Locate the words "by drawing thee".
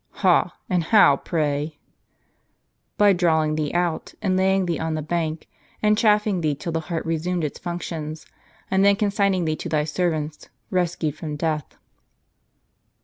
2.97-3.71